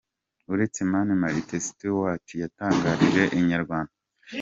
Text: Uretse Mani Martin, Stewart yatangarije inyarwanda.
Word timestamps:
Uretse 0.53 0.79
Mani 0.91 1.13
Martin, 1.21 1.61
Stewart 1.67 2.25
yatangarije 2.43 3.23
inyarwanda. 3.39 3.93